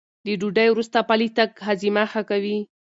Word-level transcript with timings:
له 0.25 0.33
ډوډۍ 0.41 0.67
وروسته 0.71 0.97
پلی 1.09 1.29
تګ 1.37 1.49
هاضمه 1.65 2.03
ښه 2.11 2.21
کوي. 2.29 2.57